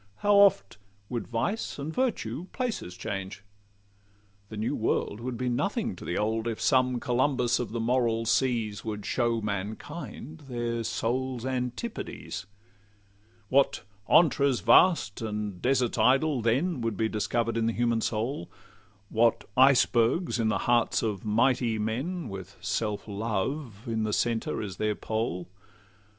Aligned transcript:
How 0.25 0.33
oft 0.37 0.79
would 1.09 1.27
vice 1.27 1.77
and 1.77 1.93
virtue 1.93 2.47
places 2.53 2.97
change! 2.97 3.43
The 4.49 4.57
new 4.57 4.75
world 4.75 5.19
would 5.19 5.37
be 5.37 5.47
nothing 5.47 5.95
to 5.95 6.03
the 6.03 6.17
old, 6.17 6.47
If 6.47 6.59
some 6.59 6.99
Columbus 6.99 7.59
of 7.59 7.71
the 7.71 7.79
moral 7.79 8.25
seas 8.25 8.83
Would 8.83 9.05
show 9.05 9.41
mankind 9.41 10.45
their 10.49 10.83
souls' 10.83 11.45
antipodes. 11.45 12.47
What 13.49 13.83
'antres 14.09 14.61
vast 14.61 15.21
and 15.21 15.61
deserts 15.61 15.99
idle' 15.99 16.41
then 16.41 16.81
Would 16.81 16.97
be 16.97 17.07
discover'd 17.07 17.55
in 17.55 17.67
the 17.67 17.71
human 17.73 18.01
soul! 18.01 18.49
What 19.09 19.47
icebergs 19.55 20.39
in 20.39 20.47
the 20.47 20.57
hearts 20.65 21.03
of 21.03 21.23
mighty 21.23 21.77
men, 21.77 22.27
With 22.27 22.57
self 22.59 23.07
love 23.07 23.83
in 23.85 24.01
the 24.01 24.13
centre 24.13 24.63
as 24.63 24.77
their 24.77 24.95
pole! 24.95 25.47